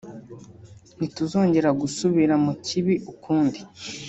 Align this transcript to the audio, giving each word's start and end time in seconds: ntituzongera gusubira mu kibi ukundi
ntituzongera 0.97 1.69
gusubira 1.81 2.33
mu 2.45 2.53
kibi 2.65 2.93
ukundi 3.11 3.59